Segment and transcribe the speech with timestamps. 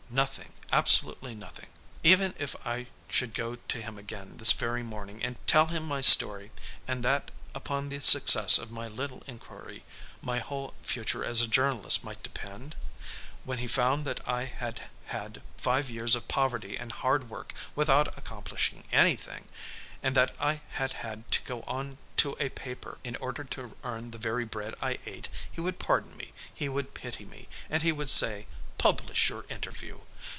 [0.13, 1.67] Nothing, absolutely nothing.
[2.03, 6.51] Even if I should go to him again this very morning, tell him my story
[6.85, 9.85] and that upon the success of my little inquiry
[10.21, 12.75] my whole future as a journalist might depend?
[13.45, 18.17] When he found that I had had five years of poverty and hard work without
[18.17, 19.47] accomplishing anything,
[20.03, 24.17] and that I had had to go onto a paper in order to earn the
[24.17, 28.09] very bread I ate, he would pardon me, he would pity me and he would
[28.09, 28.47] say,
[28.77, 29.99] "Publish your interview."